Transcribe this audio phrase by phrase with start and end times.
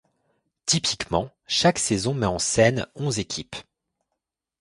[0.65, 3.55] Typiquement, chaque saison met en scène onze équipes.